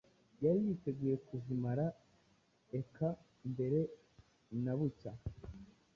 [0.43, 1.85] Yari yiteguye kuzimira
[2.79, 3.09] eka
[3.51, 3.79] mbere
[4.63, 5.11] na bucya